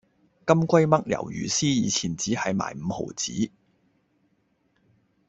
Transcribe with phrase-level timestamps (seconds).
[0.47, 3.51] 金龜嘜魷魚絲以前只係買五毫子